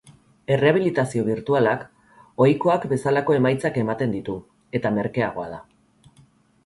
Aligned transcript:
Errehabilitazio 0.53 1.25
birtualak 1.27 1.83
ohikoak 2.45 2.87
bezalako 2.95 3.37
emaitzak 3.41 3.77
ematen 3.85 4.17
ditu, 4.19 4.39
eta 4.81 4.93
merkeagoa 4.97 5.47
da. 5.55 5.61